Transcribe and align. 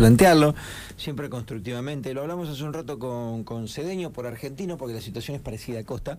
plantearlo, 0.00 0.54
siempre 0.96 1.28
constructivamente. 1.28 2.14
Lo 2.14 2.22
hablamos 2.22 2.48
hace 2.48 2.64
un 2.64 2.72
rato 2.72 2.98
con, 2.98 3.44
con 3.44 3.68
Cedeño 3.68 4.10
por 4.12 4.26
argentino, 4.26 4.78
porque 4.78 4.94
la 4.94 5.02
situación 5.02 5.36
es 5.36 5.42
parecida 5.42 5.80
a 5.80 5.84
Costa. 5.84 6.18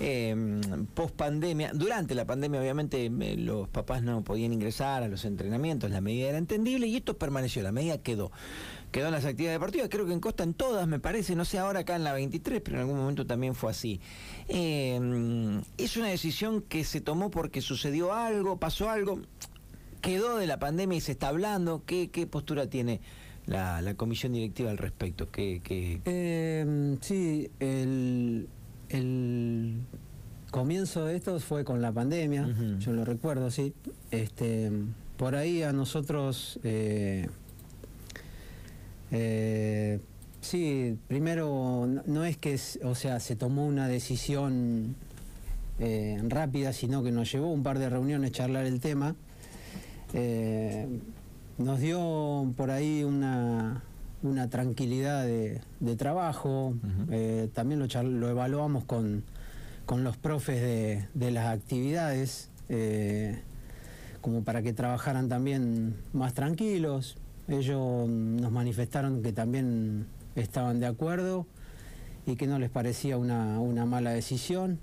Eh, 0.00 0.60
post 0.94 1.14
pandemia, 1.14 1.70
durante 1.72 2.16
la 2.16 2.24
pandemia, 2.24 2.60
obviamente, 2.60 3.08
los 3.38 3.68
papás 3.68 4.02
no 4.02 4.24
podían 4.24 4.52
ingresar 4.52 5.04
a 5.04 5.08
los 5.08 5.24
entrenamientos, 5.24 5.90
la 5.90 6.00
medida 6.00 6.28
era 6.28 6.38
entendible 6.38 6.88
y 6.88 6.96
esto 6.96 7.16
permaneció, 7.16 7.62
la 7.62 7.70
medida 7.70 7.98
quedó. 7.98 8.32
Quedó 8.90 9.06
en 9.06 9.12
las 9.12 9.24
actividades 9.24 9.60
deportivas, 9.60 9.88
creo 9.88 10.04
que 10.04 10.12
en 10.12 10.18
Costa 10.18 10.42
en 10.42 10.52
todas, 10.52 10.88
me 10.88 10.98
parece, 10.98 11.36
no 11.36 11.44
sé 11.44 11.60
ahora 11.60 11.80
acá 11.80 11.94
en 11.94 12.02
la 12.02 12.12
23, 12.12 12.60
pero 12.60 12.78
en 12.78 12.80
algún 12.80 12.98
momento 12.98 13.24
también 13.24 13.54
fue 13.54 13.70
así. 13.70 14.00
Eh, 14.48 15.60
es 15.78 15.96
una 15.96 16.08
decisión 16.08 16.62
que 16.62 16.82
se 16.82 17.00
tomó 17.00 17.30
porque 17.30 17.60
sucedió 17.60 18.12
algo, 18.12 18.58
pasó 18.58 18.90
algo 18.90 19.20
quedó 20.00 20.38
de 20.38 20.46
la 20.46 20.58
pandemia 20.58 20.98
y 20.98 21.00
se 21.00 21.12
está 21.12 21.28
hablando? 21.28 21.82
¿Qué, 21.86 22.10
qué 22.10 22.26
postura 22.26 22.68
tiene 22.68 23.00
la, 23.46 23.80
la, 23.82 23.94
comisión 23.94 24.32
directiva 24.32 24.70
al 24.70 24.78
respecto? 24.78 25.30
¿Qué, 25.30 25.60
qué... 25.62 26.00
Eh, 26.04 26.96
sí, 27.00 27.50
el, 27.60 28.48
el, 28.88 29.80
comienzo 30.50 31.04
de 31.04 31.16
esto 31.16 31.38
fue 31.40 31.64
con 31.64 31.80
la 31.80 31.92
pandemia, 31.92 32.42
uh 32.42 32.50
-huh. 32.50 32.78
yo 32.78 32.92
lo 32.92 33.04
recuerdo, 33.04 33.50
sí. 33.50 33.72
Este, 34.10 34.70
por 35.16 35.36
ahí 35.36 35.62
a 35.62 35.72
nosotros... 35.72 36.58
Eh, 36.64 37.28
eh, 39.12 40.00
sí, 40.40 40.96
primero 41.08 41.86
no 42.06 42.24
es 42.24 42.36
que, 42.36 42.58
o 42.84 42.94
sea, 42.94 43.20
se 43.20 43.36
tomó 43.36 43.66
una 43.66 43.88
decisión 43.88 44.94
eh, 45.78 46.20
rápida, 46.28 46.72
sino 46.72 47.02
que 47.02 47.10
nos 47.10 47.32
llevó 47.32 47.50
un 47.52 47.62
par 47.62 47.78
de 47.78 47.88
reuniones 47.88 48.32
charlar 48.32 48.66
el 48.66 48.80
tema. 48.80 49.16
Eh, 50.14 50.86
nos 51.58 51.78
dio 51.80 52.52
por 52.56 52.70
ahí 52.70 53.04
una, 53.04 53.82
una 54.22 54.48
tranquilidad 54.48 55.24
de, 55.24 55.60
de 55.80 55.96
trabajo, 55.96 56.68
uh 56.68 56.74
-huh. 56.74 57.06
eh, 57.10 57.48
también 57.52 57.80
lo, 57.80 58.02
lo, 58.02 58.28
evaluamos 58.28 58.84
con, 58.84 59.24
con 59.86 60.04
los 60.04 60.16
profes 60.16 60.60
de, 60.60 61.06
de 61.14 61.30
las 61.30 61.46
actividades, 61.48 62.50
eh, 62.68 63.42
como 64.20 64.42
para 64.42 64.62
que 64.62 64.72
trabajaran 64.72 65.28
también 65.28 65.96
más 66.12 66.34
tranquilos. 66.34 67.16
Ellos 67.48 68.08
nos 68.08 68.52
manifestaron 68.52 69.22
que 69.22 69.32
también 69.32 70.06
estaban 70.36 70.78
de 70.80 70.86
acuerdo 70.86 71.46
y 72.26 72.36
que 72.36 72.46
no 72.46 72.58
les 72.58 72.70
parecía 72.70 73.16
una, 73.16 73.58
una 73.60 73.86
mala 73.86 74.10
decisión. 74.12 74.78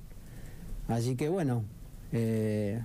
Así 0.88 1.16
que 1.16 1.30
bueno, 1.30 1.64
eh, 2.12 2.82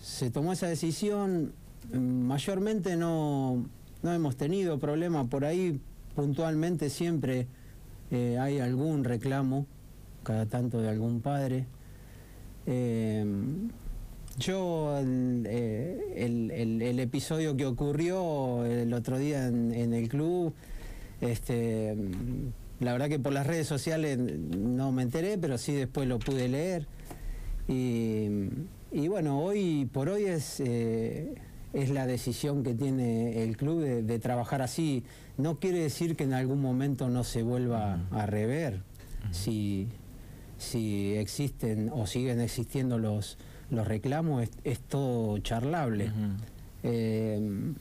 se 0.00 0.30
tomó 0.30 0.52
esa 0.52 0.68
decisión, 0.68 1.52
mayormente 1.92 2.96
no, 2.96 3.66
no 4.02 4.12
hemos 4.12 4.36
tenido 4.36 4.78
problema 4.78 5.24
por 5.24 5.44
ahí, 5.44 5.80
puntualmente 6.14 6.90
siempre 6.90 7.46
eh, 8.10 8.38
hay 8.38 8.58
algún 8.58 9.04
reclamo, 9.04 9.66
cada 10.22 10.46
tanto 10.46 10.80
de 10.80 10.88
algún 10.88 11.20
padre. 11.20 11.66
Eh, 12.66 13.24
yo, 14.38 14.98
el, 14.98 15.44
eh, 15.48 16.14
el, 16.16 16.82
el, 16.82 17.00
episodio 17.00 17.56
que 17.56 17.64
ocurrió 17.64 18.66
el 18.66 18.92
otro 18.92 19.18
día 19.18 19.46
en, 19.46 19.72
en, 19.72 19.94
el 19.94 20.08
club, 20.08 20.52
este, 21.22 21.96
la 22.80 22.92
verdad 22.92 23.08
que 23.08 23.18
por 23.18 23.32
las 23.32 23.46
redes 23.46 23.66
sociales 23.66 24.18
no 24.18 24.92
me 24.92 25.02
enteré, 25.02 25.38
pero 25.38 25.56
sí 25.56 25.72
después 25.72 26.06
lo 26.06 26.18
pude 26.18 26.48
leer. 26.48 26.86
Y, 27.66 28.28
y 28.92 29.08
bueno, 29.08 29.42
hoy 29.42 29.88
por 29.92 30.08
hoy 30.08 30.24
es 30.24 30.60
eh, 30.60 31.34
es 31.76 31.90
la 31.90 32.06
decisión 32.06 32.62
que 32.62 32.74
tiene 32.74 33.42
el 33.42 33.56
club 33.58 33.82
de, 33.82 34.02
de, 34.02 34.18
trabajar 34.18 34.62
así. 34.62 35.04
No 35.36 35.58
quiere 35.60 35.78
decir 35.78 36.16
que 36.16 36.24
en 36.24 36.32
algún 36.32 36.60
momento 36.60 37.10
no 37.10 37.22
se 37.22 37.42
vuelva 37.42 38.06
a 38.10 38.24
rever 38.24 38.82
si, 39.30 39.88
si 40.56 41.14
existen 41.16 41.90
o 41.92 42.06
siguen 42.06 42.40
existiendo 42.40 42.98
los, 42.98 43.36
los 43.70 43.86
reclamos, 43.86 44.44
es, 44.44 44.50
es 44.64 44.80
todo 44.80 45.38
charlable. 45.38 46.06
Uh 46.06 46.08
-huh. 46.08 46.36
eh, 46.82 47.72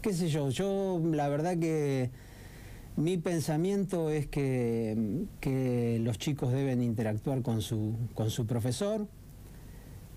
¿Qué 0.00 0.12
sé 0.12 0.28
yo? 0.28 0.50
Yo 0.50 1.00
la 1.12 1.28
verdad 1.28 1.58
que 1.58 2.10
mi 2.96 3.18
pensamiento 3.18 4.10
es 4.10 4.28
que, 4.28 5.26
que 5.40 5.98
los 6.02 6.18
chicos 6.18 6.52
deben 6.52 6.82
interactuar 6.82 7.42
con 7.42 7.62
su, 7.62 7.96
con 8.14 8.30
su 8.30 8.46
profesor. 8.46 9.08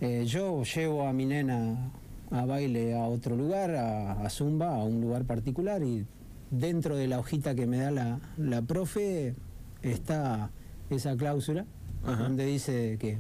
Eh, 0.02 0.26
yo 0.28 0.64
llevo 0.64 1.08
a 1.08 1.14
mi 1.14 1.26
nena 1.26 1.92
a 2.32 2.46
baile 2.46 2.96
a 2.96 3.06
otro 3.06 3.36
lugar, 3.36 3.76
a, 3.76 4.14
a, 4.24 4.30
Zumba, 4.30 4.76
a 4.76 4.84
un 4.84 5.02
lugar 5.02 5.26
particular 5.26 5.84
y 5.84 6.06
dentro 6.50 6.96
de 6.96 7.08
la 7.08 7.20
hojita 7.20 7.56
que 7.56 7.66
me 7.68 7.78
da 7.78 7.92
la, 7.92 8.20
la 8.38 8.62
profe 8.62 9.36
está 9.82 10.52
esa 10.90 11.16
cláusula 11.16 11.66
Ajá. 12.04 12.24
donde 12.24 12.46
dice 12.46 12.98
que 13.00 13.20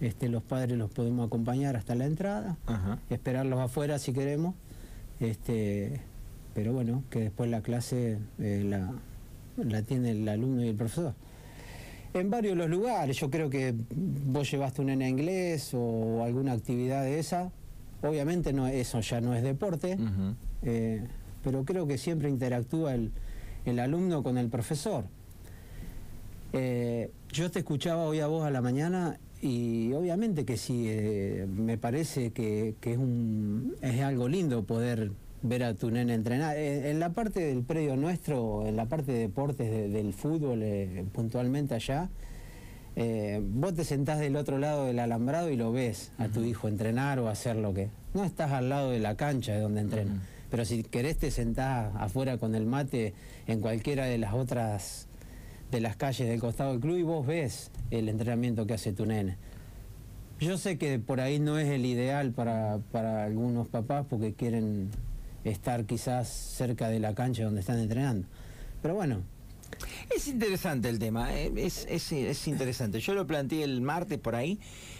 este, 0.00 0.28
los 0.28 0.42
padres 0.42 0.78
los 0.78 0.90
podemos 0.90 1.26
acompañar 1.26 1.76
hasta 1.76 1.94
la 1.94 2.04
entrada, 2.06 2.56
Ajá. 2.66 2.98
esperarlos 3.10 3.58
afuera 3.60 3.98
si 3.98 4.12
queremos, 4.12 4.54
este, 5.20 6.00
pero 6.54 6.72
bueno, 6.72 7.02
que 7.10 7.20
después 7.20 7.50
la 7.50 7.62
clase 7.62 8.18
eh, 8.38 8.62
la, 8.64 8.92
la 9.56 9.82
tiene 9.82 10.12
el 10.12 10.28
alumno 10.28 10.64
y 10.64 10.68
el 10.68 10.76
profesor 10.76 11.14
en 12.14 12.30
varios 12.30 12.52
de 12.56 12.62
los 12.62 12.70
lugares. 12.70 13.16
Yo 13.18 13.30
creo 13.30 13.50
que 13.50 13.74
vos 13.94 14.50
llevaste 14.50 14.80
un 14.80 14.86
nene 14.88 15.08
inglés 15.08 15.72
o 15.74 16.22
alguna 16.24 16.52
actividad 16.52 17.02
de 17.02 17.18
esa, 17.18 17.52
Obviamente 18.02 18.52
no, 18.52 18.66
eso 18.68 19.00
ya 19.00 19.20
no 19.20 19.34
es 19.34 19.42
deporte, 19.42 19.96
uh 19.98 20.02
-huh. 20.02 20.34
eh, 20.62 21.04
pero 21.42 21.64
creo 21.64 21.86
que 21.86 21.98
siempre 21.98 22.28
interactúa 22.28 22.94
el, 22.94 23.10
el 23.64 23.78
alumno 23.80 24.22
con 24.22 24.38
el 24.38 24.48
profesor. 24.48 25.04
Eh, 26.52 27.10
yo 27.32 27.50
te 27.50 27.58
escuchaba 27.58 28.04
hoy 28.04 28.20
a 28.20 28.26
vos 28.26 28.44
a 28.44 28.50
la 28.50 28.62
mañana 28.62 29.18
y 29.42 29.92
obviamente 29.92 30.44
que 30.44 30.56
sí, 30.56 30.86
eh, 30.88 31.46
me 31.48 31.76
parece 31.76 32.30
que, 32.30 32.74
que, 32.80 32.92
es, 32.92 32.98
un, 32.98 33.74
es 33.82 34.00
algo 34.00 34.28
lindo 34.28 34.62
poder 34.64 35.10
ver 35.42 35.64
a 35.64 35.74
tu 35.74 35.90
nene 35.90 36.14
entrenar. 36.14 36.56
En 36.56 36.98
la 37.00 37.10
parte 37.10 37.40
del 37.40 37.62
predio 37.62 37.96
nuestro, 37.96 38.66
en 38.66 38.76
la 38.76 38.86
parte 38.86 39.12
de 39.12 39.18
deportes 39.20 39.70
de, 39.70 39.88
del 39.88 40.12
fútbol, 40.12 40.64
puntualmente 41.12 41.74
allá, 41.74 42.08
eh, 43.00 43.40
vos 43.40 43.74
te 43.74 43.84
sentás 43.84 44.18
del 44.18 44.34
otro 44.34 44.58
lado 44.58 44.86
del 44.86 44.98
alambrado 44.98 45.50
y 45.50 45.56
lo 45.56 45.70
ves 45.70 46.10
a 46.18 46.26
tu 46.26 46.42
hijo 46.42 46.66
entrenar 46.66 47.20
o 47.20 47.28
hacer 47.28 47.54
lo 47.54 47.72
que... 47.72 47.90
No 48.12 48.24
estás 48.24 48.50
al 48.50 48.70
lado 48.70 48.90
de 48.90 48.98
la 48.98 49.16
cancha 49.16 49.52
de 49.52 49.60
donde 49.60 49.82
entrena, 49.82 50.14
uh 50.14 50.16
-huh. 50.16 50.48
pero 50.50 50.64
si 50.64 50.82
querés 50.82 51.16
te 51.16 51.30
sentás 51.30 51.94
afuera 51.94 52.38
con 52.38 52.56
el 52.56 52.66
mate 52.66 53.14
en 53.46 53.60
cualquiera 53.60 54.06
de 54.06 54.18
las 54.18 54.34
otras 54.34 55.06
de 55.70 55.80
las 55.80 55.94
calles 55.94 56.28
del 56.28 56.40
costado 56.40 56.72
del 56.72 56.80
club 56.80 56.96
y 56.96 57.02
vos 57.04 57.24
ves 57.24 57.70
el 57.92 58.08
entrenamiento 58.08 58.66
que 58.66 58.74
hace 58.74 58.92
tu 58.92 59.06
nene. 59.06 59.36
Yo 60.40 60.58
sé 60.58 60.76
que 60.76 60.98
por 60.98 61.20
ahí 61.20 61.38
no 61.38 61.56
es 61.56 61.68
el 61.68 61.86
ideal 61.86 62.32
para, 62.32 62.78
para 62.90 63.22
algunos 63.22 63.68
papás 63.68 64.06
porque 64.10 64.34
quieren 64.34 64.90
estar 65.44 65.84
quizás 65.84 66.26
cerca 66.26 66.88
de 66.88 66.98
la 66.98 67.14
cancha 67.14 67.44
donde 67.44 67.60
están 67.60 67.78
entrenando. 67.78 68.26
Pero 68.82 68.96
bueno, 68.96 69.22
es 70.14 70.28
interesante 70.28 70.88
el 70.88 70.98
tema, 70.98 71.34
eh, 71.34 71.52
es, 71.56 71.86
es, 71.88 72.12
es, 72.12 72.48
interesante. 72.48 73.00
Yo 73.00 73.14
lo 73.14 73.26
planteé 73.26 73.64
el 73.64 73.80
martes 73.80 74.18
por 74.18 74.34
ahí 74.34 74.58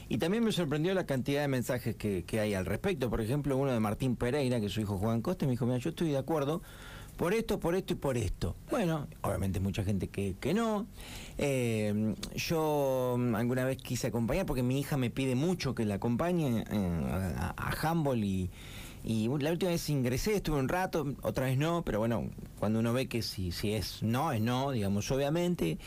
y 0.09 0.19
también 0.19 0.45
me 0.45 0.53
sorprendió 0.53 0.95
la 0.95 1.07
cantidad 1.07 1.43
de 1.43 1.49
mensajes 1.49 1.97
que, 1.97 2.25
hay 2.41 2.55
al 2.55 2.67
respecto. 2.67 3.11
Por 3.11 3.21
ejemplo, 3.21 3.57
uno 3.57 3.73
de 3.73 3.81
Martín 3.81 4.17
Pereira, 4.17 4.61
que 4.61 4.69
su 4.69 4.81
hijo 4.81 4.99
Juan 4.99 5.23
Costa, 5.23 5.47
me 5.47 5.53
dijo, 5.53 5.67
mira, 5.67 5.79
yo 5.79 5.91
estoy 5.91 6.11
de 6.11 6.19
acuerdo 6.19 6.63
por 7.17 7.35
esto, 7.35 7.59
por 7.59 7.75
esto 7.75 7.95
y 7.95 7.97
por 7.97 8.17
esto. 8.17 8.55
Bueno, 8.71 9.09
obviamente 9.23 9.61
mucha 9.61 9.83
gente 9.83 10.09
que, 10.09 10.37
que 10.39 10.55
no. 10.55 10.87
Eh, 11.37 12.15
yo 12.37 13.19
alguna 13.35 13.65
vez 13.65 13.79
quise 13.79 14.07
acompañar 14.07 14.47
porque 14.47 14.63
mi 14.63 14.79
hija 14.79 14.97
me 14.97 15.11
pide 15.11 15.35
mucho 15.35 15.75
que 15.75 15.85
la 15.85 15.95
acompañe 15.95 16.65
eh, 16.71 17.35
a, 17.37 17.55
a 17.57 17.93
Humboldt 17.93 18.25
y 18.25 18.51
y 19.05 19.29
la 19.39 19.51
última 19.51 19.71
vez 19.71 19.89
ingresé, 19.89 20.35
estuve 20.37 20.59
un 20.59 20.69
rato, 20.69 21.15
otra 21.23 21.47
vez 21.47 21.57
no, 21.59 21.83
pero 21.83 21.99
bueno, 21.99 22.31
cuando 22.59 22.81
uno 22.81 22.93
ve 22.93 23.07
que 23.07 23.23
si, 23.23 23.53
si 23.53 23.73
es 23.73 24.03
no, 24.03 24.33
es 24.33 24.41
no, 24.41 24.71
digamos, 24.73 25.11
obviamente. 25.11 25.79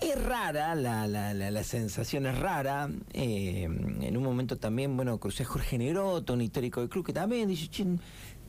Es 0.00 0.22
rara, 0.22 0.76
la, 0.76 1.08
la, 1.08 1.34
la, 1.34 1.50
la 1.50 1.64
sensación 1.64 2.26
es 2.26 2.38
rara. 2.38 2.88
Eh, 3.12 3.64
en 3.64 4.16
un 4.16 4.22
momento 4.22 4.56
también, 4.56 4.96
bueno, 4.96 5.18
crucé 5.18 5.42
a 5.42 5.46
Jorge 5.46 5.76
Negroto, 5.76 6.34
un 6.34 6.40
histórico 6.40 6.80
del 6.80 6.88
club, 6.88 7.04
que 7.04 7.12
también 7.12 7.48
dice, 7.48 7.66
chin, 7.66 8.00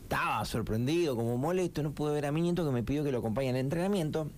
estaba 0.04 0.46
sorprendido, 0.46 1.16
como 1.16 1.38
molesto, 1.38 1.82
no 1.82 1.92
pude 1.92 2.14
ver 2.14 2.28
a 2.28 2.32
mi 2.32 2.42
nieto 2.42 2.66
que 2.66 2.72
me 2.72 2.84
pidió 2.84 3.04
que 3.04 3.12
lo 3.12 3.18
acompañe 3.20 3.50
en 3.50 3.56
el 3.56 3.62
entrenamiento. 3.62 4.30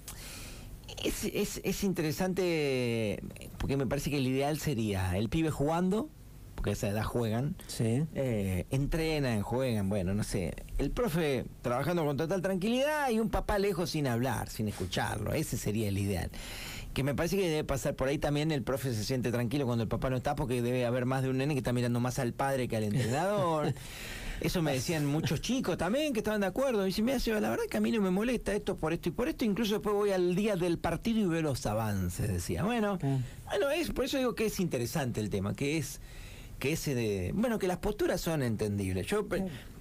Es, 1.03 1.23
es, 1.25 1.61
es 1.63 1.83
interesante 1.83 3.21
porque 3.57 3.77
me 3.77 3.87
parece 3.87 4.09
que 4.09 4.17
el 4.17 4.27
ideal 4.27 4.59
sería 4.59 5.17
el 5.17 5.29
pibe 5.29 5.49
jugando, 5.49 6.09
porque 6.61 6.69
a 6.69 6.73
esa 6.73 6.89
edad 6.89 7.03
juegan, 7.03 7.55
sí. 7.65 8.05
eh, 8.13 8.67
entrenan, 8.69 9.41
juegan, 9.41 9.89
bueno, 9.89 10.13
no 10.13 10.23
sé. 10.23 10.53
El 10.77 10.91
profe 10.91 11.43
trabajando 11.63 12.05
con 12.05 12.17
total 12.17 12.43
tranquilidad 12.43 13.09
y 13.09 13.19
un 13.19 13.31
papá 13.31 13.57
lejos 13.57 13.89
sin 13.89 14.05
hablar, 14.05 14.47
sin 14.47 14.67
escucharlo. 14.67 15.33
Ese 15.33 15.57
sería 15.57 15.87
el 15.87 15.97
ideal. 15.97 16.29
Que 16.93 17.03
me 17.03 17.15
parece 17.15 17.35
que 17.35 17.49
debe 17.49 17.63
pasar 17.63 17.95
por 17.95 18.09
ahí 18.09 18.19
también 18.19 18.51
el 18.51 18.61
profe 18.61 18.93
se 18.93 19.03
siente 19.03 19.31
tranquilo 19.31 19.65
cuando 19.65 19.81
el 19.81 19.87
papá 19.87 20.11
no 20.11 20.17
está 20.17 20.35
porque 20.35 20.61
debe 20.61 20.85
haber 20.85 21.07
más 21.07 21.23
de 21.23 21.29
un 21.29 21.39
nene 21.39 21.55
que 21.55 21.61
está 21.61 21.73
mirando 21.73 21.99
más 21.99 22.19
al 22.19 22.31
padre 22.33 22.67
que 22.67 22.77
al 22.77 22.83
entrenador. 22.83 23.73
Eso 24.39 24.61
me 24.61 24.73
decían 24.73 25.07
muchos 25.07 25.41
chicos 25.41 25.77
también 25.79 26.13
que 26.13 26.19
estaban 26.19 26.41
de 26.41 26.47
acuerdo. 26.47 26.83
Y 26.83 26.87
dice, 26.87 27.01
me 27.01 27.13
hace, 27.13 27.31
la 27.39 27.49
verdad 27.49 27.63
que 27.71 27.77
a 27.77 27.79
mí 27.79 27.91
no 27.91 28.01
me 28.01 28.11
molesta 28.11 28.53
esto 28.53 28.77
por 28.77 28.93
esto 28.93 29.09
y 29.09 29.11
por 29.11 29.27
esto. 29.29 29.45
Incluso 29.45 29.73
después 29.73 29.95
voy 29.95 30.11
al 30.11 30.35
día 30.35 30.55
del 30.55 30.77
partido 30.77 31.21
y 31.21 31.25
veo 31.25 31.41
los 31.41 31.65
avances, 31.65 32.27
decía. 32.27 32.63
Bueno, 32.63 32.99
bueno, 32.99 33.69
es, 33.71 33.91
por 33.91 34.05
eso 34.05 34.19
digo 34.19 34.35
que 34.35 34.45
es 34.45 34.59
interesante 34.59 35.21
el 35.21 35.29
tema, 35.29 35.53
que 35.53 35.77
es 35.77 36.01
que 36.61 36.73
ese 36.73 36.93
de, 36.93 37.31
bueno, 37.33 37.57
que 37.57 37.67
las 37.67 37.79
posturas 37.79 38.21
son 38.21 38.43
entendibles. 38.43 39.07
Yo 39.07 39.27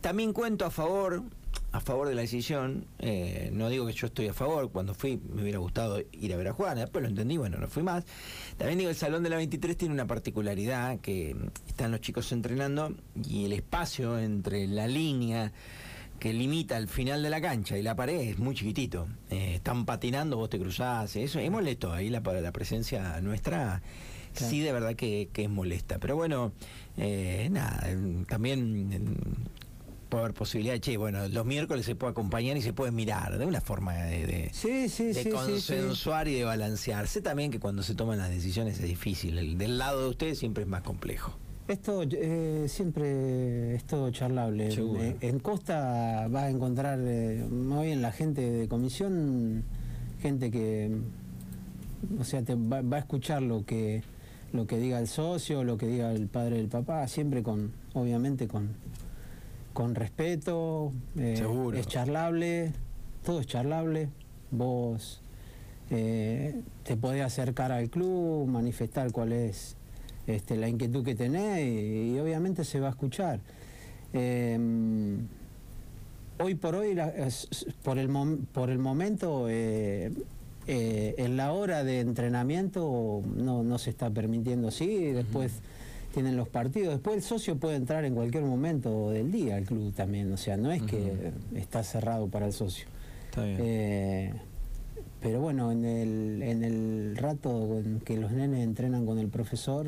también 0.01 0.33
cuento 0.33 0.65
a 0.65 0.71
favor 0.71 1.23
a 1.73 1.81
favor 1.81 2.09
de 2.09 2.15
la 2.15 2.23
decisión. 2.23 2.87
Eh, 2.99 3.51
no 3.53 3.69
digo 3.69 3.87
que 3.87 3.93
yo 3.93 4.07
estoy 4.07 4.29
a 4.29 4.33
favor. 4.33 4.73
Cuando 4.73 4.95
fui 4.95 5.21
me 5.35 5.43
hubiera 5.43 5.59
gustado 5.59 6.01
ir 6.13 6.33
a 6.33 6.39
ver 6.39 6.49
a 6.49 6.53
Juana. 6.55 6.81
Después 6.81 7.03
lo 7.03 7.09
entendí, 7.09 7.37
bueno, 7.37 7.59
no 7.59 7.69
fui 7.69 7.83
más. 7.83 8.05
También 8.57 8.79
digo, 8.79 8.89
el 8.89 8.97
Salón 8.97 9.23
de 9.23 9.29
la 9.29 9.37
23 9.37 9.77
tiene 9.77 9.93
una 9.93 10.07
particularidad 10.07 10.99
que 11.01 11.37
están 11.69 11.91
los 11.91 12.01
chicos 12.01 12.33
entrenando 12.33 12.95
y 13.29 13.45
el 13.45 13.53
espacio 13.53 14.19
entre 14.19 14.67
la 14.67 14.87
línea 14.87 15.53
que 16.19 16.33
limita 16.33 16.79
el 16.79 16.89
final 16.89 17.23
de 17.23 17.31
la 17.31 17.43
cancha 17.43 17.77
y 17.77 17.83
la 17.83 17.95
pared 17.95 18.21
es 18.21 18.39
muy 18.39 18.55
chiquitito. 18.55 19.07
Eh, 19.29 19.57
están 19.57 19.85
patinando, 19.85 20.39
vos 20.39 20.49
te 20.49 20.59
cruzás, 20.59 21.15
eso 21.17 21.39
es 21.39 21.51
molesto. 21.51 21.93
Ahí 21.93 22.09
la, 22.09 22.21
la 22.21 22.53
presencia 22.53 23.21
nuestra 23.21 23.83
sí 24.35 24.61
de 24.61 24.73
verdad 24.73 24.95
que, 24.95 25.29
es 25.33 25.51
molesta. 25.51 25.99
Pero 25.99 26.17
bueno, 26.17 26.53
eh, 26.97 27.49
nada, 27.51 27.87
también 28.29 29.49
puede 30.11 30.25
haber 30.25 30.35
posibilidad 30.35 30.79
che, 30.79 30.97
bueno, 30.99 31.27
los 31.29 31.47
miércoles 31.47 31.87
se 31.87 31.95
puede 31.95 32.11
acompañar 32.11 32.57
y 32.57 32.63
se 32.63 32.75
puede 32.75 32.91
mirar, 32.91 33.39
de 33.39 33.47
una 33.47 33.61
forma 33.63 33.95
de, 33.95 34.27
de, 34.27 35.31
consensuar 35.31 36.29
y 36.29 36.35
de 36.35 36.45
balancearse 36.45 37.23
también 37.23 37.51
que 37.51 37.61
cuando 37.61 37.83
se 37.83 37.95
toman 37.95 38.19
las 38.19 38.29
decisiones 38.29 38.79
es 38.81 38.89
difícil, 38.89 39.39
el 39.39 39.57
del 39.57 39.79
lado 39.79 40.03
de 40.03 40.09
ustedes 40.11 40.39
siempre 40.39 40.65
es 40.65 40.69
más 40.69 40.83
complejo. 40.83 41.39
Esto 41.69 42.03
eh, 42.03 42.67
siempre 42.69 43.77
es 43.77 43.85
todo 43.85 44.11
charlable. 44.11 44.71
Eh, 44.71 45.17
en 45.21 45.39
Costa 45.39 46.27
va 46.27 46.43
a 46.43 46.51
encontrar 46.51 46.99
eh, 47.01 47.47
muy 47.49 47.87
bien 47.87 48.03
la 48.03 48.11
gente 48.11 48.41
de 48.51 48.67
comisión, 48.67 49.63
gente 50.21 50.51
que, 50.51 50.91
o 52.19 52.25
sea, 52.25 52.43
te 52.43 52.57
va, 52.57 52.83
va, 52.83 52.97
a 52.97 53.01
escuchar 53.01 53.43
lo 53.43 53.65
que 53.65 54.03
lo 54.53 54.67
que 54.67 54.79
diga 54.79 54.99
el 54.99 55.09
socio, 55.09 55.65
lo 55.65 55.77
que 55.79 55.87
diga 55.87 56.13
el 56.13 56.27
padre 56.27 56.57
del 56.57 56.69
papá, 56.69 57.07
siempre 57.09 57.43
con, 57.43 57.73
obviamente 57.95 58.49
con 58.49 58.71
con 59.73 59.95
respeto, 59.95 60.93
eh, 61.17 61.43
es 61.75 61.87
charlable, 61.87 62.73
todo 63.25 63.41
es 63.41 63.47
charlable. 63.47 64.09
Vos 64.51 65.23
eh, 65.91 66.61
te 66.83 66.97
podés 66.97 67.23
acercar 67.23 67.73
al 67.73 67.89
club, 67.89 68.47
manifestar 68.49 69.13
cuál 69.13 69.33
es 69.33 69.77
este, 70.27 70.57
la 70.57 70.69
inquietud 70.69 71.05
que 71.05 71.15
tenés 71.15 71.61
y, 71.65 72.19
obviamente 72.19 72.65
se 72.65 72.81
va 72.81 72.89
a 72.89 72.91
escuchar. 72.91 73.41
Em, 74.13 75.29
hoy 76.41 76.57
por 76.57 76.75
hoy, 76.75 76.97
por, 77.85 77.99
el 77.99 78.11
por 78.53 78.71
el 78.71 78.79
momento, 78.79 79.47
eh, 80.67 81.15
en 81.19 81.37
la 81.37 81.53
hora 81.53 81.85
de 81.85 82.01
entrenamiento 82.01 83.23
no, 83.35 83.63
no 83.63 83.79
se 83.79 83.91
está 83.91 84.11
permitiendo, 84.11 84.71
sí, 84.71 85.13
después 85.13 85.53
tienen 86.13 86.37
los 86.37 86.49
partidos. 86.49 86.95
Después 86.95 87.17
el 87.17 87.23
socio 87.23 87.57
puede 87.57 87.77
entrar 87.77 88.05
en 88.05 88.15
cualquier 88.15 88.45
momento 88.45 89.11
del 89.11 89.31
día 89.31 89.57
al 89.57 89.65
club 89.65 89.93
también, 89.95 90.33
o 90.33 90.37
sea, 90.37 90.57
no 90.57 90.71
es 90.73 90.83
que 90.83 91.33
está 91.55 91.83
cerrado 91.83 92.29
para 92.29 92.47
el 92.47 92.53
socio. 92.53 92.87
Está 93.31 93.45
bien. 93.45 93.57
Eh, 93.61 94.33
pero 95.21 95.41
bueno, 95.41 95.71
en 95.71 95.85
el, 95.85 96.43
en 96.43 96.65
el 96.65 97.17
rato 97.17 97.79
en 97.79 98.01
que 98.01 98.17
los 98.17 98.33
nenes 98.33 98.65
entrenan 98.65 99.05
con 99.05 99.19
el 99.19 99.29
profesor, 99.29 99.87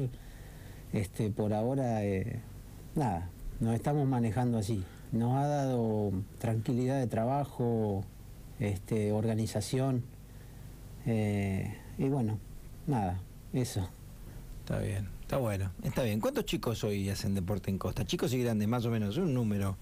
este, 0.92 1.30
por 1.30 1.54
ahora, 1.54 2.04
eh, 2.04 2.40
nada, 2.94 3.30
nos 3.60 3.74
estamos 3.74 4.06
manejando 4.06 4.58
así. 4.58 4.84
Nos 5.10 5.34
ha 5.36 5.46
dado 5.46 6.12
tranquilidad 6.38 6.98
de 6.98 7.06
trabajo, 7.06 8.04
este, 8.60 9.12
organización, 9.12 10.02
eh, 11.06 11.76
y 11.98 12.08
bueno, 12.08 12.38
nada, 12.86 13.20
eso. 13.52 13.88
Está 14.60 14.78
bien. 14.78 15.08
Está 15.32 15.40
bueno, 15.40 15.70
está 15.82 16.02
bien. 16.02 16.20
¿Cuántos 16.20 16.44
chicos 16.44 16.84
hoy 16.84 17.08
hacen 17.08 17.34
deporte 17.34 17.70
en 17.70 17.78
Costa? 17.78 18.04
Chicos 18.04 18.34
y 18.34 18.42
grandes, 18.42 18.68
más 18.68 18.84
o 18.84 18.90
menos, 18.90 19.16
un 19.16 19.32
número. 19.32 19.78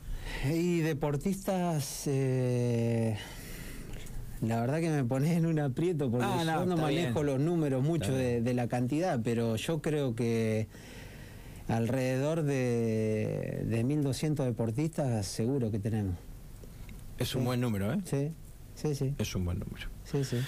Y 0.48 0.78
deportistas, 0.78 2.04
eh, 2.06 3.16
la 4.42 4.60
verdad 4.60 4.78
que 4.78 4.90
me 4.90 5.02
pones 5.02 5.36
en 5.36 5.46
un 5.46 5.58
aprieto 5.58 6.08
porque 6.08 6.24
ah, 6.24 6.44
yo 6.44 6.66
no 6.66 6.76
manejo 6.76 7.24
los 7.24 7.40
números 7.40 7.82
mucho 7.82 8.14
de, 8.14 8.54
la 8.54 8.68
cantidad, 8.68 9.18
pero 9.24 9.56
yo 9.56 9.82
creo 9.82 10.14
que 10.14 10.68
alrededor 11.66 12.44
de, 12.44 13.64
de 13.66 13.84
1.200 13.84 14.44
deportistas 14.44 15.26
seguro 15.26 15.72
que 15.72 15.80
tenemos. 15.80 16.14
Es 17.18 17.34
un 17.34 17.44
buen 17.44 17.60
número, 17.60 17.92
¿eh? 17.92 17.98
Sí, 18.04 18.30
sí, 18.76 18.94
sí. 18.94 19.14
Es 19.18 19.34
un 19.34 19.44
buen 19.44 19.58
número. 19.58 19.88
Sí, 20.04 20.22
sí. 20.22 20.38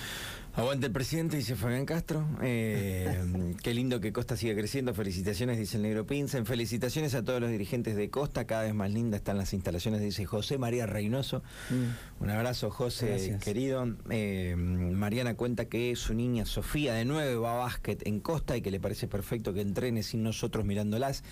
Aguante 0.55 0.85
el 0.85 0.93
presidente, 0.93 1.39
dice 1.39 1.57
Fabián 1.57 1.87
Castro. 1.87 2.29
Eh, 2.43 3.55
qué 3.63 3.73
lindo 3.73 4.01
que 4.01 4.13
Costa 4.13 4.37
siga 4.37 4.55
creciendo. 4.55 4.93
Felicitaciones, 4.93 5.57
dice 5.57 5.79
el 5.79 5.83
negro 5.83 6.07
Pincen. 6.07 6.45
Felicitaciones 6.45 7.15
a 7.15 7.25
todos 7.25 7.41
los 7.41 7.51
dirigentes 7.51 7.97
de 7.97 8.11
Costa. 8.11 8.47
Cada 8.47 8.65
vez 8.65 8.75
más 8.75 8.91
lindas 8.91 9.21
están 9.21 9.39
las 9.39 9.55
instalaciones, 9.55 10.03
dice 10.03 10.27
José 10.27 10.59
María 10.59 10.85
Reynoso. 10.85 11.43
Mm. 11.71 12.23
Un 12.25 12.31
abrazo, 12.31 12.71
José, 12.71 13.39
querido. 13.43 13.97
Eh, 14.11 14.55
Mariana 14.57 15.37
cuenta 15.37 15.65
que 15.65 15.97
su 15.97 16.13
niña 16.13 16.45
Sofía 16.45 16.93
de 16.93 17.07
nuevo 17.07 17.41
va 17.41 17.55
a 17.55 17.65
básquet 17.65 18.07
en 18.07 18.21
Costa 18.21 18.55
y 18.55 18.61
que 18.61 18.71
le 18.71 18.79
parece 18.79 19.09
perfecto 19.09 19.55
que 19.55 19.63
entrene 19.63 20.03
sin 20.03 20.23
nosotros 20.23 20.67
mirándolas, 20.67 21.25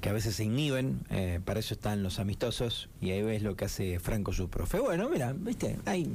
que 0.00 0.08
a 0.08 0.12
veces 0.12 0.34
se 0.34 0.42
inhiben. 0.42 1.04
Eh, 1.10 1.38
para 1.44 1.60
eso 1.60 1.74
están 1.74 2.02
los 2.02 2.18
amistosos. 2.18 2.88
Y 3.00 3.10
ahí 3.10 3.22
ves 3.22 3.42
lo 3.42 3.54
que 3.54 3.66
hace 3.66 4.00
Franco, 4.00 4.32
su 4.32 4.50
profe. 4.50 4.80
Bueno, 4.80 5.08
mira, 5.08 5.32
viste, 5.34 5.76
hay 5.84 6.10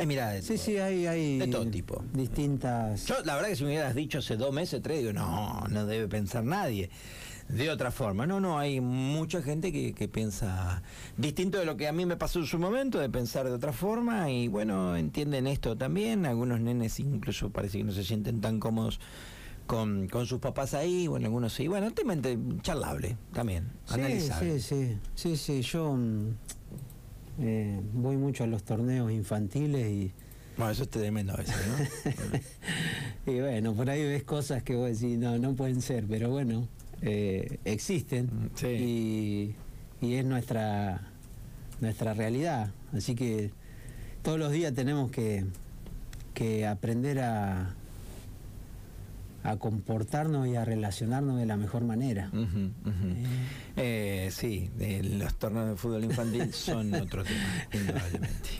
hay 0.00 0.06
miradas 0.06 0.34
de 0.34 0.42
Sí, 0.42 0.56
sí, 0.56 0.78
hay, 0.78 1.06
hay 1.06 1.38
de 1.38 1.46
todo 1.48 1.66
tipo. 1.66 2.02
Distintas. 2.14 3.06
Yo, 3.06 3.16
la 3.24 3.34
verdad 3.34 3.50
que 3.50 3.56
si 3.56 3.64
me 3.64 3.70
hubieras 3.70 3.94
dicho 3.94 4.18
hace 4.18 4.36
dos 4.36 4.52
meses, 4.52 4.80
tres, 4.82 5.00
digo, 5.00 5.12
no, 5.12 5.62
no 5.68 5.84
debe 5.84 6.08
pensar 6.08 6.42
nadie. 6.42 6.90
De 7.48 7.68
otra 7.68 7.90
forma, 7.90 8.26
no, 8.26 8.40
no, 8.40 8.58
hay 8.58 8.80
mucha 8.80 9.42
gente 9.42 9.72
que, 9.72 9.92
que 9.92 10.08
piensa 10.08 10.82
distinto 11.16 11.58
de 11.58 11.66
lo 11.66 11.76
que 11.76 11.88
a 11.88 11.92
mí 11.92 12.06
me 12.06 12.16
pasó 12.16 12.38
en 12.38 12.46
su 12.46 12.58
momento, 12.58 12.98
de 12.98 13.10
pensar 13.10 13.44
de 13.44 13.52
otra 13.52 13.72
forma, 13.72 14.30
y 14.30 14.46
bueno, 14.48 14.96
entienden 14.96 15.46
esto 15.48 15.76
también. 15.76 16.26
Algunos 16.26 16.60
nenes 16.60 16.98
incluso 17.00 17.50
parece 17.50 17.78
que 17.78 17.84
no 17.84 17.92
se 17.92 18.04
sienten 18.04 18.40
tan 18.40 18.60
cómodos 18.60 19.00
con, 19.66 20.08
con, 20.08 20.26
sus 20.26 20.38
papás 20.38 20.74
ahí, 20.74 21.08
bueno, 21.08 21.26
algunos 21.26 21.52
sí. 21.52 21.68
Bueno, 21.68 21.90
tema 21.90 22.16
charlable 22.62 23.16
también, 23.32 23.70
sí, 23.84 24.00
Sí, 24.38 24.60
sí, 24.60 24.98
sí, 25.14 25.36
sí, 25.36 25.62
yo 25.62 25.92
mm, 25.92 26.34
eh, 27.40 27.80
voy 27.94 28.16
mucho 28.16 28.44
a 28.44 28.46
los 28.46 28.62
torneos 28.62 29.10
infantiles 29.10 29.88
y... 29.88 30.12
Bueno, 30.56 30.72
eso 30.72 30.82
es 30.82 30.90
tremendo 30.90 31.32
a 31.32 31.36
veces, 31.36 31.56
¿no? 31.66 33.32
y 33.32 33.40
bueno, 33.40 33.74
por 33.74 33.88
ahí 33.88 34.02
ves 34.02 34.24
cosas 34.24 34.62
que 34.62 34.74
vos 34.74 34.90
decís, 34.90 35.16
no, 35.16 35.38
no 35.38 35.54
pueden 35.54 35.80
ser, 35.80 36.04
pero 36.06 36.28
bueno, 36.30 36.68
eh, 37.00 37.58
existen 37.64 38.26
mm, 38.26 38.66
y, 38.66 39.54
y, 40.02 40.14
es 40.14 40.24
nuestra, 40.24 41.00
nuestra 41.80 42.12
realidad. 42.12 42.72
Así 42.92 43.14
que 43.14 43.52
todos 44.22 44.38
los 44.38 44.52
días 44.52 44.74
tenemos 44.74 45.10
que, 45.10 45.46
que 46.34 46.66
aprender 46.66 47.20
a, 47.20 47.74
a 49.42 49.56
comportarnos 49.56 50.46
y 50.46 50.56
a 50.56 50.64
relacionarnos 50.64 51.38
de 51.38 51.46
la 51.46 51.56
mejor 51.56 51.84
manera. 51.84 52.30
Eh, 53.76 54.28
sí, 54.32 54.70
los 55.02 55.34
torneos 55.36 55.70
de 55.70 55.76
fútbol 55.76 56.04
infantil 56.04 56.52
son 56.52 56.94
otro 56.94 57.24
tema, 57.24 57.66
indudablemente. 57.72 58.50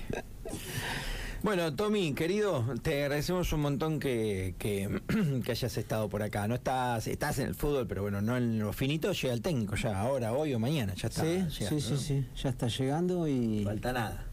Bueno, 1.42 1.74
Tommy, 1.74 2.12
querido, 2.12 2.66
te 2.82 3.02
agradecemos 3.02 3.50
un 3.54 3.60
montón 3.60 3.98
que, 3.98 4.54
que, 4.58 5.50
hayas 5.50 5.76
estado 5.78 6.08
por 6.08 6.22
acá. 6.22 6.46
No 6.46 6.56
estás, 6.56 7.06
estás 7.06 7.38
en 7.38 7.46
el 7.46 7.54
fútbol, 7.54 7.86
pero 7.86 8.02
bueno, 8.02 8.20
no 8.20 8.36
en 8.36 8.58
lo 8.58 8.74
finito, 8.74 9.12
llega 9.12 9.32
el 9.32 9.40
técnico 9.40 9.74
ya, 9.74 9.98
ahora, 9.98 10.32
hoy 10.32 10.52
o 10.52 10.58
mañana, 10.58 10.92
ya 10.94 11.08
está. 11.08 11.22
Sí, 11.22 11.46
sí, 11.50 11.80
sí, 11.80 11.96
sí, 11.96 12.26
ya 12.36 12.50
está 12.50 12.68
llegando 12.68 13.26
y. 13.26 13.64
Falta 13.64 13.92
nada. 13.92 14.29